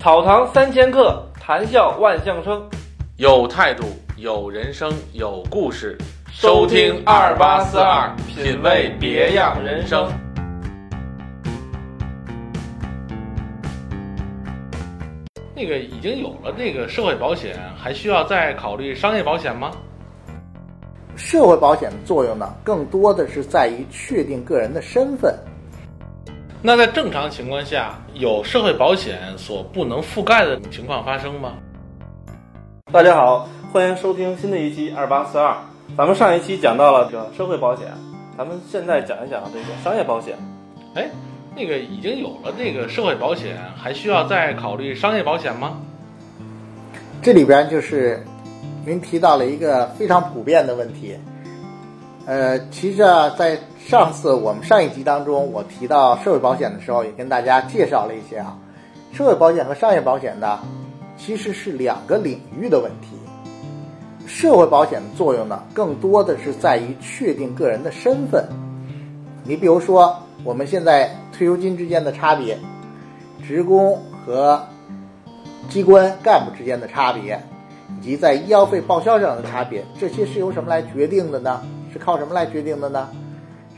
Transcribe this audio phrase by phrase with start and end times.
[0.00, 2.66] 草堂三千客，谈笑万象生。
[3.18, 3.84] 有态度，
[4.16, 5.94] 有人生，有故事。
[6.32, 10.10] 收听二八四二，品味别样人生。
[15.54, 19.70] 那个已经有了那个社会保险，还需要再考虑商业保险吗？
[21.14, 25.38] 社会保险的作用呢，更多的是在于确定个人的身份。
[26.62, 31.54] 那在正常情况下，有社会保险所不能覆盖的情况发生吗？
[32.92, 35.56] 大家好，欢迎收听新的一期二八四二。
[35.96, 37.86] 咱们上一期讲到了这个社会保险，
[38.36, 40.36] 咱们现在讲一讲这个商业保险。
[40.94, 41.08] 哎，
[41.56, 45.80] 那个已经有了这个社会保险，还需要再考虑商业保险吗？
[47.22, 48.22] 这里边就是
[48.84, 51.16] 您提到了一个非常普遍的问题。
[52.26, 58.56] 呃，其实啊，在上次我们上一集当中，我提到社会保险的时候，也跟大家介绍了一些啊，
[59.12, 60.60] 社会保险和商业保险呢，
[61.18, 63.16] 其实是两个领域的问题。
[64.26, 68.44] 社会保险的作用呢，更多的是在于确定个人的身份。
[69.42, 72.56] 你比如说，我们现在退休金之间的差别，
[73.44, 74.62] 职工和
[75.68, 77.42] 机关干部之间的差别，
[77.98, 81.60] 以及在医药费报销上的差别，这些是由什么来决定的呢？
[81.92, 83.08] 是靠什么来决定的呢？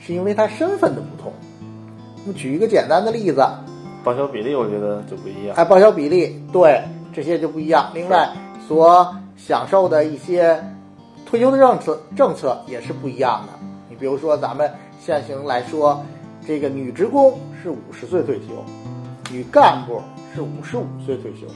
[0.05, 1.33] 是因为他身份的不同。
[2.25, 3.47] 那么举一个简单的例子，
[4.03, 5.55] 报销比例我觉得就不一样。
[5.57, 7.91] 哎，报销比例对这些就不一样。
[7.95, 8.29] 另外，
[8.67, 10.63] 所享受的一些
[11.25, 13.53] 退休的政策政策也是不一样的。
[13.89, 16.05] 你比如说，咱们现行来说，
[16.47, 18.65] 这个女职工是五十岁退休，
[19.31, 20.01] 女干部
[20.35, 21.47] 是五十五岁退休。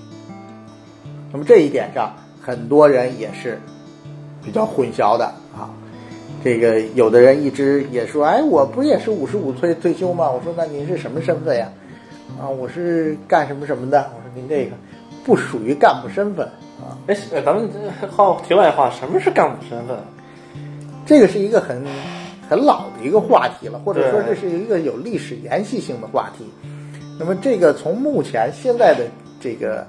[1.33, 3.61] 那么这一点上，很多人也是
[4.45, 5.25] 比较混淆的
[5.57, 5.71] 啊。
[6.47, 10.31] 这个有的人一直也说，哎，我不也是五十五岁退休吗？
[10.31, 11.69] 我说，那您是什么身份呀？
[12.41, 13.99] 啊，我是干什么什么的？
[14.15, 14.77] 我说您这个
[15.25, 16.47] 不属于干部身份
[16.79, 16.95] 啊。
[17.09, 17.69] 哎，咱们
[18.09, 19.97] 好题外话，什么是干部身份？
[21.05, 21.85] 这个是一个很
[22.49, 26.45] 很老的一个话题了，或者说这是一个有历史延续性的话题。
[27.19, 29.05] 那么这个从目前现在的
[29.41, 29.85] 这个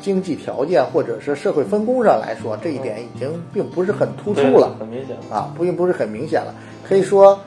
[0.00, 6.54] 经济条件或者是社会分工上来说，这一点已经并不是很突出了，很明显啊，并不是很明显了。
[6.86, 7.38] 可以说，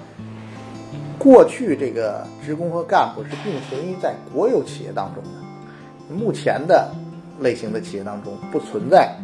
[1.17, 6.91] 过去这个职工和干部是并存于在国有企业当中的，目前的
[7.39, 9.15] 类型的企业当中不存在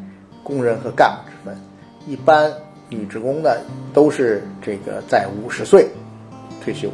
[0.43, 1.57] 工人和干部之分，
[2.05, 2.51] 一般。
[2.89, 3.49] 女职工呢，
[3.93, 5.89] 都是这个在五十岁
[6.63, 6.87] 退休。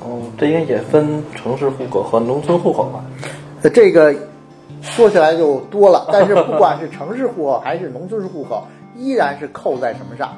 [0.00, 3.02] 哦，这应该也分城市户口和农村户口吧？
[3.62, 4.14] 那这个
[4.82, 8.66] 说起来就多了， 但是不管是城市户口还是农村户口，
[8.96, 10.36] 依然是扣在什么上？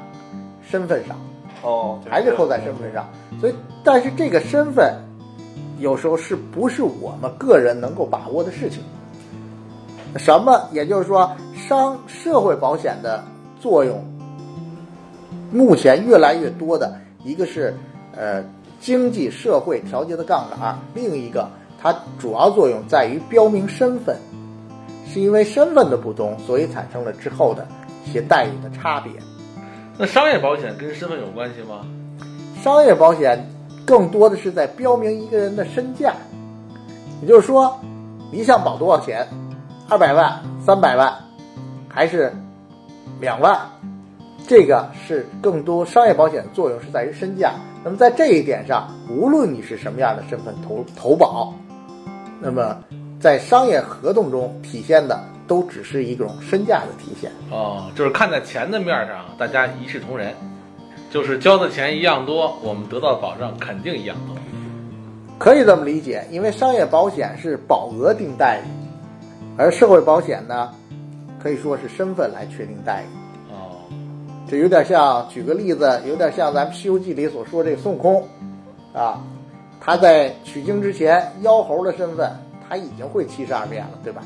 [0.61, 1.17] 身份上。
[1.61, 3.05] 哦，还是扣在身份上。
[3.41, 4.93] 所以，但是这个身份
[5.79, 8.81] 有时候是不是我们个人能够把握的事情？
[10.17, 10.69] 什么？
[10.71, 13.23] 也就是说，商社会保险的。
[13.57, 13.99] 作用，
[15.51, 17.73] 目前越来越多的一个是，
[18.15, 18.43] 呃，
[18.79, 21.49] 经济社会调节的杠杆；另一个，
[21.85, 24.17] 它主要作用在于标明身份，
[25.07, 27.67] 是因为身份的不同，所以产生了之后的
[28.03, 29.11] 一些待遇的差别。
[29.95, 31.85] 那商业保险跟身份有关系吗？
[32.63, 33.47] 商业保险
[33.85, 36.15] 更多的是在标明一个人的身价，
[37.21, 37.79] 也就是说，
[38.31, 39.27] 你想保多少钱，
[39.87, 41.13] 二百万、三百万，
[41.87, 42.33] 还是？
[43.21, 43.57] 两万，
[44.47, 47.53] 这个是更多商业保险的作用是在于身价。
[47.83, 51.53] 那么在这一点上，无论你是什么样的身份投投保，
[52.39, 52.77] 那么
[53.19, 57.31] 在商业合同中体现的都只是一种身价的体现。
[57.49, 60.33] 哦，就是看在钱的面上，大家一视同仁，
[61.09, 64.35] 就是交的钱一样多，我们得到的保障肯定一样多。
[65.37, 68.69] 可以这么理解，因为商业保险是保额定待遇，
[69.57, 70.71] 而社会保险呢？
[71.37, 73.85] 可以说是身份来确定待遇，哦，
[74.49, 78.27] 这有点像，举个例子，有点像咱们《西游记》里所说这个孙悟空，
[78.93, 79.21] 啊，
[79.85, 82.31] 他在取经之前，妖猴的身份
[82.67, 84.23] 他已经会七十二变了，对吧？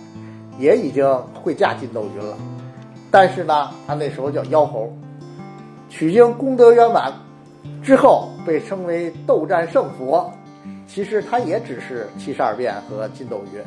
[0.57, 2.37] 也已经会驾筋斗云了，
[3.11, 4.89] 但是呢，他那时候叫妖猴，
[5.89, 7.11] 取经功德圆满
[7.83, 10.31] 之后，被称为斗战胜佛，
[10.87, 13.61] 其实他也只是七十二变和筋斗云，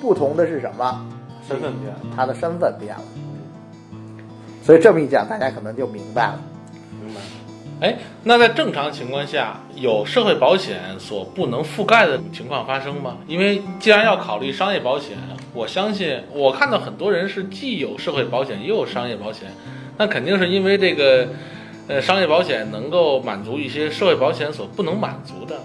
[0.00, 1.06] 不同的是什么？
[1.46, 3.02] 身份变，他的身份变了，
[4.62, 6.40] 所以这么一讲，大家可能就明白了。
[7.78, 7.94] 哎，
[8.24, 13.18] 那在正常情况下，有社会保险所不能覆盖的情况发生吗？
[13.26, 15.16] 因为既然要考虑商业保险，
[15.52, 19.48] 我相信我看到很多人是既有社会保险又有商业保险，
[19.98, 21.28] 那肯定是因为这个，
[21.86, 25.60] 呃，商业保险能够满足一些社会保险所不能满足的。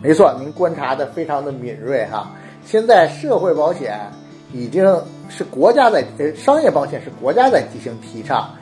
[0.00, 2.30] 没错，您观察的非常的敏锐哈。
[2.64, 3.98] 现在社会保险
[4.52, 4.84] 已经
[5.28, 8.54] 是国家在呃商业保险是国家在进行提倡，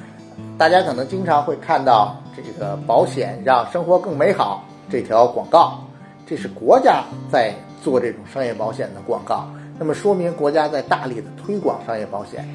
[0.59, 5.79] 大家可能经常会看到这个保险让生活更美好这条广告，
[6.27, 9.47] 这是国家在做这种商业保险的广告。
[9.79, 12.47] 那么说明国家在大力的推广商业保险。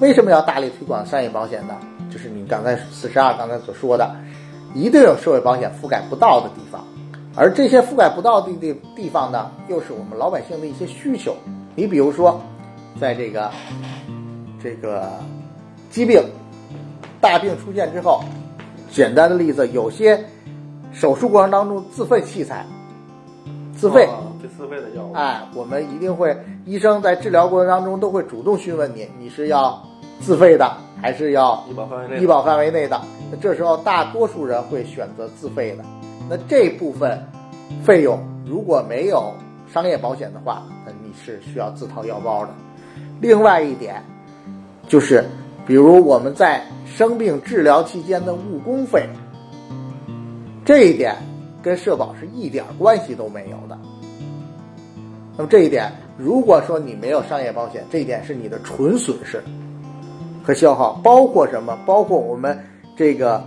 [0.00, 1.74] 为什么要大力推广商业保险呢？
[2.10, 4.10] 就是你刚才四十二刚才所说的，
[4.74, 6.84] 一定有社会保险覆盖不到的地方，
[7.36, 11.36] 而这些覆盖不到的地地方呢，又是我们老百姓的一些需求。
[11.76, 12.40] 你比如说，
[13.00, 13.50] 在这个
[14.62, 15.08] 这个
[15.90, 16.20] 疾病
[17.22, 18.22] 大病出现之后，
[18.90, 20.22] 简单的例子，有些
[20.92, 22.66] 手术过程当中自费器材
[23.74, 24.04] 自费。
[24.06, 26.36] 哦这自费的药物，哎，我们一定会，
[26.66, 29.80] 医生在治疗过程当中都会主动询问你，你是要
[30.20, 30.68] 自费的
[31.00, 33.00] 还是要医保范围内的医保范围内的？
[33.30, 35.84] 那这时候大多数人会选择自费的。
[36.28, 37.24] 那这部分
[37.84, 39.32] 费用如果没有
[39.72, 42.48] 商业保险的话，那你是需要自掏腰包的。
[43.20, 44.02] 另外一点
[44.88, 45.24] 就是，
[45.66, 49.08] 比如我们在生病治疗期间的误工费，
[50.64, 51.16] 这一点
[51.62, 53.78] 跟社保是一点关系都没有的。
[55.36, 59.42] 那么这一点，如果说你没有商业保险，这一点是你的纯损失
[60.42, 61.78] 和消耗，包括什么？
[61.86, 62.58] 包括我们
[62.96, 63.42] 这个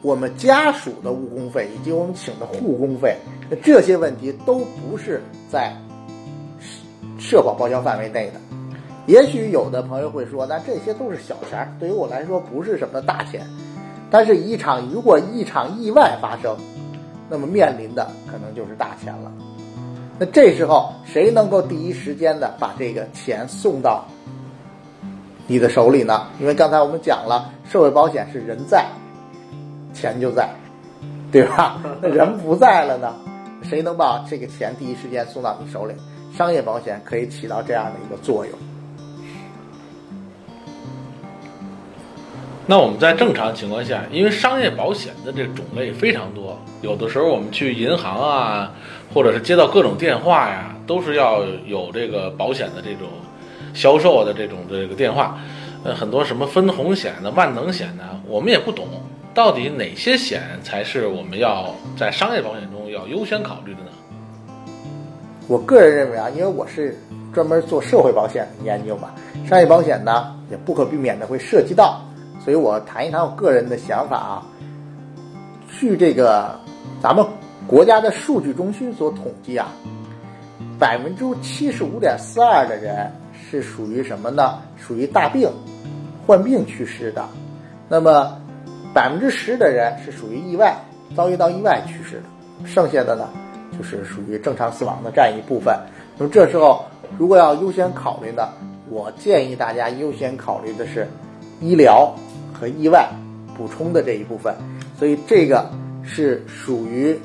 [0.00, 3.16] 我们家属的误工费以及我们请的护工费，
[3.62, 5.20] 这些问题都不是
[5.50, 5.76] 在
[7.18, 8.57] 社保报销范围内的。
[9.08, 13.40] 也许有的朋友会说，那这些都是小钱，对于我来说不是什么大钱。
[14.10, 16.54] 但是，一场如果一场意外发生，
[17.26, 19.32] 那么面临的可能就是大钱了。
[20.18, 24.04] 那这时候谁能够第一时间的把这个钱送到
[25.46, 26.26] 你的手里呢？
[26.38, 28.84] 因为刚才我们讲了，社会保险是人在，
[29.94, 30.50] 钱就在，
[31.32, 31.80] 对吧？
[32.02, 33.14] 那人不在了呢，
[33.62, 35.94] 谁能把这个钱第一时间送到你手里？
[36.36, 38.58] 商业保险可以起到这样的一个作用。
[42.70, 48.70] 那我们在正常情况下，因为商业保险的这种类非常多，有的时候我们去银行啊，
[49.14, 53.08] 或者是接到各种电话呀，都是要有这个保险的这种
[53.72, 55.38] 销售的这种这个电话。
[55.82, 58.86] 呃，很多什么分红险的、万能险的，我们也不懂，
[59.32, 64.74] 到底哪些险才是我们要在商业保险中要优先考虑的呢？
[65.46, 67.00] 我个人认为啊，因为我是
[67.32, 69.08] 专门做社会保险研究嘛，
[69.48, 72.04] 商业保险呢也不可避免的会涉及到，
[72.48, 74.42] 所以我谈一谈我个人的想法啊。
[75.68, 76.58] 据这个
[76.98, 77.22] 咱们
[77.66, 79.68] 国家的数据中心所统计啊，
[80.78, 84.60] 百分之七十五点四二的人是属于什么呢？
[84.78, 85.50] 属于大病、
[86.26, 87.22] 患病去世的，
[87.86, 88.34] 那么
[88.94, 90.74] 百分之十的人是属于意外
[91.14, 93.28] 遭遇到意外去世的，剩下的呢？
[93.76, 95.78] 就是属于正常死亡的占一部分。
[96.16, 96.82] 那么这时候，
[97.18, 98.48] 如果要优先考虑呢，
[98.88, 101.06] 我建议大家优先考虑的是
[101.60, 102.10] 医疗
[102.58, 103.08] 和意外
[103.56, 104.54] 补充的这一部分。
[104.98, 105.70] 所以这个
[106.02, 107.18] 是属于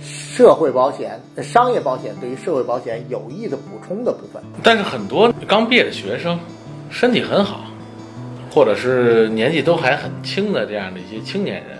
[0.00, 4.42] 社会保险、商业保险对于社会保险有益的补充的部分。
[4.62, 6.38] 但是很多刚毕业的学生，
[6.90, 7.60] 身体很好，
[8.50, 11.78] 或者是年纪都还很轻的这样的一些青年人，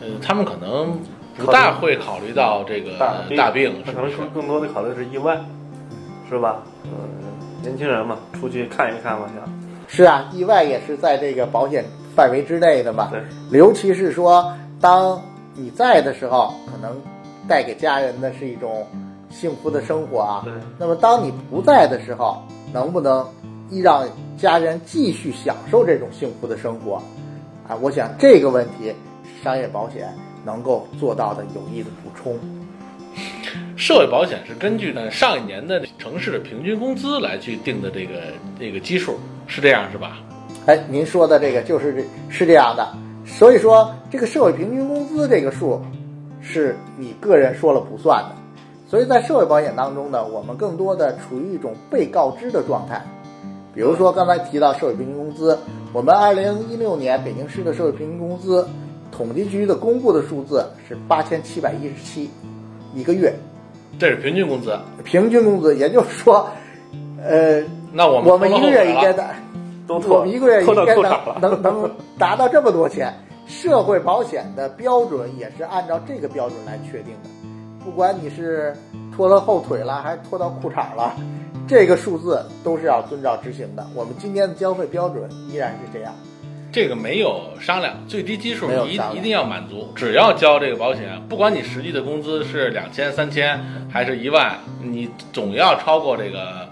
[0.00, 0.98] 呃，他们可能
[1.36, 5.38] 不大会考虑到这个大大病，那可能更多的考虑是意外，
[6.30, 6.62] 是吧？
[6.84, 6.90] 嗯，
[7.60, 9.52] 年轻人嘛，出去看一看嘛，想
[9.88, 13.10] 是啊，意外也是在这个保险范围之内的嘛。
[13.10, 13.20] 对，
[13.58, 15.20] 尤其是说，当
[15.54, 17.00] 你在的时候，可能
[17.48, 18.86] 带给家人的是一种
[19.30, 20.42] 幸福的生活啊。
[20.44, 22.42] 对，那么当你不在的时候，
[22.72, 23.26] 能不能
[23.70, 27.02] 依让家人继续享受这种幸福的生活？
[27.68, 28.92] 啊，我想这个问题，
[29.42, 30.12] 商业保险
[30.44, 32.36] 能够做到的有益的补充。
[33.76, 38.20] 社会保险是根据呢上一年的城市的平均工资来去定的这个
[38.58, 40.18] 这个基数，是这样是吧？
[40.66, 42.88] 哎，您说的这个就是这是这样的，
[43.26, 45.80] 所以说这个社会平均工资这个数
[46.40, 48.30] 是你个人说了不算的，
[48.88, 53.02] 所以在社会保险当中呢，我们更多的处于一种被告知的状态。
[53.74, 55.58] 比如说刚才提到社会平均工资，
[55.92, 58.68] 我们二零一六年北京市的社会平均工资，
[59.10, 62.30] 统计局的公布的数字是八千七百一十七
[62.94, 63.34] 一个月，
[63.98, 64.78] 这是平均工资。
[65.02, 66.46] 平均工资，也就是说，
[67.20, 69.24] 呃，那我们我们一个月应该的
[70.00, 70.08] 的。
[70.08, 71.12] 我们一个月应该能。
[71.40, 73.12] 能能达到这么多钱，
[73.46, 77.30] 社会保险的标准也是按照这个标准来确定的，
[77.84, 78.74] 不管你是
[79.14, 81.14] 拖到后腿了还是拖到裤衩了，
[81.66, 83.86] 这个数字都是要遵照执行的。
[83.94, 86.12] 我们今天的交费标准依然是这样。
[86.70, 96.66] 这个没有商量，最低基数一一定要满足，只要交这个保险，不管你实际的工资是两千、三千还是一万，你总要超过这个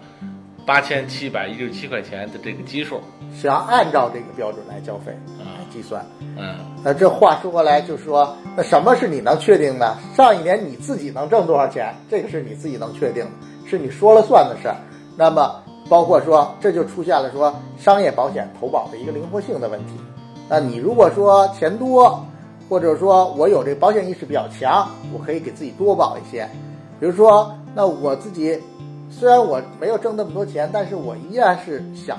[0.71, 3.01] 八千七百一十七块钱的这个基数。
[3.35, 6.07] 是要按照这个标准来交费来啊计算。
[6.21, 9.97] 嗯，那这话说过来，就是说，那什么是你能确定的？
[10.15, 13.31] 上一年你自己能挣多少钱，这个是你自己能确定的，
[13.69, 14.77] 是你说了算的事儿。
[15.17, 19.95] 那么，包括说，这就出现了说商业保险投保的一个灵活性的问题。
[20.49, 22.25] 那你如果说钱多，
[22.69, 26.49] 或者说我有这保险意识比较强，我可以给自己多保一些。
[27.01, 28.57] 比如说，那我自己
[29.11, 32.19] 虽然我没有挣那么多钱，但是我依然是想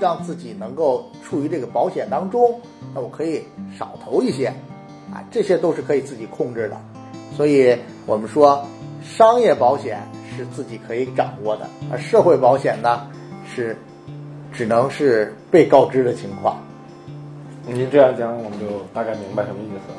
[0.00, 2.58] 让自己能够处于这个保险当中，
[2.94, 3.44] 那我可以
[3.76, 4.46] 少投一些，
[5.12, 6.80] 啊，这些都是可以自己控制的。
[7.36, 7.76] 所以
[8.06, 8.64] 我们说，
[9.02, 10.00] 商业保险
[10.36, 13.06] 是自己可以掌握的，而社会保险呢
[13.44, 13.76] 是
[14.52, 16.58] 只能是被告知的情况。
[17.66, 19.98] 您这样讲，我们就大概明白什么意思了。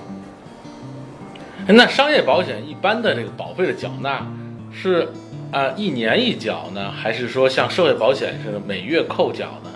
[1.71, 4.25] 那商业保险一般的这个保费的缴纳
[4.71, 5.07] 是
[5.51, 9.69] 啊、一年一缴呢，还是说像社会保险似的每月扣缴呢？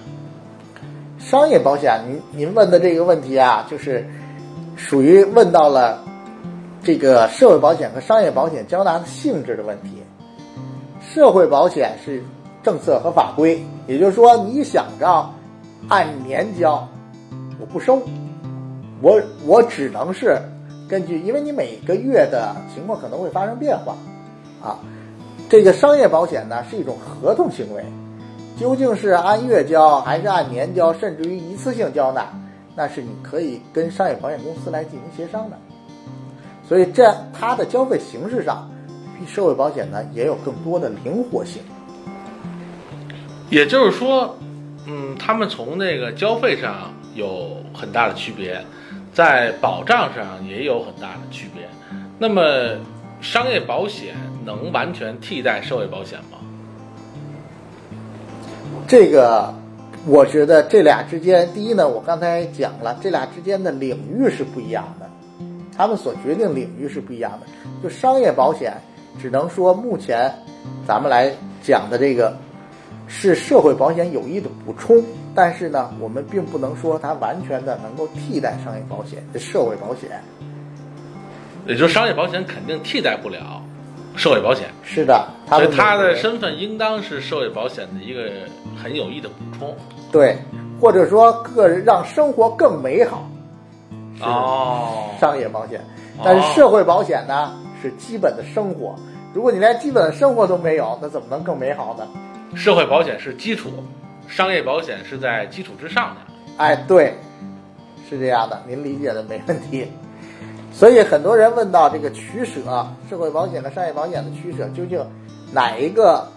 [1.20, 4.08] 商业保险，您您问的这个问题啊，就是
[4.76, 6.04] 属于问到了
[6.84, 10.04] 这个社会保险和商业保险交纳的性质的问题。
[11.02, 12.24] 社会保险是
[12.62, 15.30] 政策和法规，也就是说，你想着
[15.90, 16.88] 按年交，
[17.60, 18.02] 我不收，
[19.02, 20.38] 我我只能是
[20.88, 23.96] 根据，因为你每个月的情况可能会发生变化，
[24.64, 24.80] 啊，
[25.50, 27.84] 这个商业保险呢是一种合同行为，
[28.58, 32.26] 究竟是按月交还是按年交，甚至于一次性交纳，
[32.76, 35.58] 那是你可以跟商业保险公司来进行协商的。
[36.66, 38.72] 所以这它的交费形式上，
[39.20, 41.62] 比社会保险呢也有更多的灵活性。
[43.50, 44.34] 也就是说，
[44.88, 48.60] 嗯，他们从那个交费上有很大的区别，
[49.14, 51.68] 在保障上也有很大的区别。
[52.18, 52.42] 那么，
[53.22, 54.16] 商业保险
[54.46, 56.38] 能完全替代社会保险吗？
[58.88, 59.54] 这个，
[60.06, 65.10] 我觉得这俩之间，第一呢，我刚才讲了，这俩之间的领域是不一样的，
[65.76, 67.48] 他们所决定领域是不一样的。
[67.82, 68.74] 就商业保险，
[69.22, 70.32] 只能说目前
[70.86, 71.32] 咱们来
[71.62, 72.36] 讲的这个
[73.08, 75.02] 是社会保险有益的补充，
[75.34, 80.22] 但是呢，我们并不能说它完全的能够替代商业保险、这社会保险。
[81.66, 83.64] 也就是商业保险肯定替代不了
[84.16, 88.30] 社会保险，是的，所以他的身份应当是社会保险的一个
[88.82, 89.76] 很有益的补充。
[90.12, 90.38] 对，
[90.80, 93.28] 或者说个人让生活更美好。
[94.16, 95.82] 是哦商业保险，
[96.24, 97.52] 但是社会保险呢
[97.82, 98.96] 是基本的生活。
[99.34, 102.08] 如果你连基本的生活都没有，那怎么能更美好呢？
[102.56, 103.72] 社会保险是基础，
[104.28, 106.34] 商业保险是在基础之上的。
[106.58, 107.16] 哎，对，
[108.08, 109.92] 是这样的，您理解的没问题。
[110.74, 115.00] 所以很多人问到这个取舍，社会保险和商业保险的取舍，究竟
[115.54, 116.28] 哪一个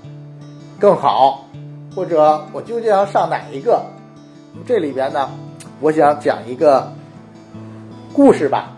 [0.79, 1.49] 更好，
[1.95, 3.83] 或者我究竟要上哪一个？
[4.67, 5.31] 这里边呢，
[5.81, 6.93] 我想讲一个
[8.13, 8.73] 故事吧。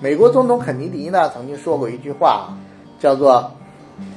[0.00, 2.48] 美国总统肯尼迪呢曾经说过一句话，
[2.98, 3.52] 叫做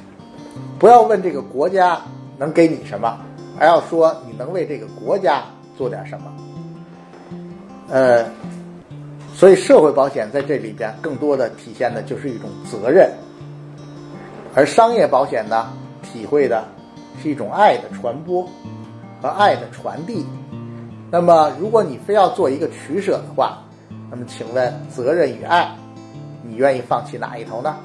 [0.80, 2.00] “不要问这个国家
[2.38, 3.18] 能给你什么，
[3.58, 5.42] 而要说你能为这个国家
[5.76, 6.32] 做点什么。”
[7.90, 8.24] 呃，
[9.44, 13.10] 所以社会保险在这里边更多的体现的就是一种责任，
[14.54, 15.70] 而商业保险呢，
[16.02, 16.64] 体会的
[17.22, 18.48] 是一种爱的传播
[19.20, 20.24] 和爱的传递。
[21.10, 23.58] 那么，如果你非要做一个取舍的话，
[24.10, 25.70] 那么请问责任与爱，
[26.42, 27.76] 你愿意放弃哪一头呢？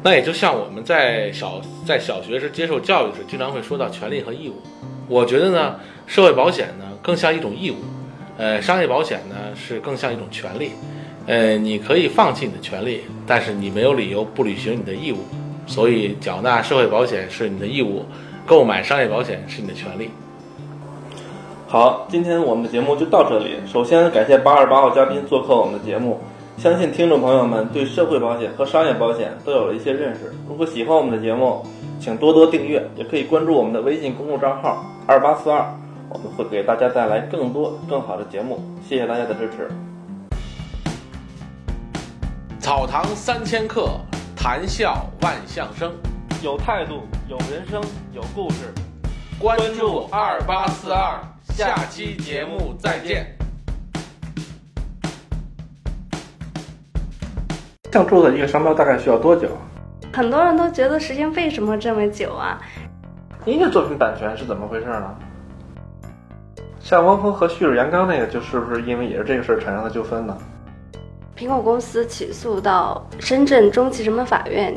[0.00, 4.54] 那也就像我们在小在小学时接受教育时，经常会说到权利和义务。
[5.08, 5.74] 我觉得呢，
[6.06, 7.78] 社会保险呢更像一种义务，
[8.38, 10.72] 呃，商业保险呢是更像一种权利。
[11.26, 15.18] 呃，你可以放弃你的权利，但是你没有理由不履行你的义务。
[15.66, 18.04] 所以，缴纳社会保险是你的义务，
[18.44, 20.10] 购买商业保险是你的权利。
[21.68, 23.54] 好，今天我们的节目就到这里。
[23.64, 26.18] 首先感谢八二八号嘉宾做客我们的节目，
[26.58, 30.32] 相信听众朋友们对社会保险和商业保险都有了一些认识。
[30.48, 31.64] 如果喜欢我们的节目，
[32.00, 35.64] 请多多订阅，也可以关注我们的微信公众账号二八四二，
[36.08, 38.60] 我们会给大家带来更多更好的节目。
[38.86, 39.68] 谢谢大家的支持。
[42.60, 44.00] 草堂三千客，
[44.36, 45.92] 谈笑万象生。
[46.42, 47.82] 有态度，有人生，
[48.12, 48.72] 有故事。
[49.38, 53.26] 关注二八四二，下期节目再见。
[57.92, 59.48] 像注册一个商标大概需要多久？
[60.12, 62.60] 很多人都觉得时间为什么这么久啊？
[63.44, 65.14] 您的作品版权是怎么回事呢？
[66.82, 70.36] 像汪峰和旭日阳刚那个，就是不是因为也是这个事儿产生的纠纷呢？
[71.36, 74.76] 苹果公司起诉到深圳中级人民法院，